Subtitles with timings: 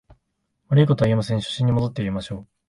[0.69, 2.47] 悪いことは言いません、初心に戻ってやりましょう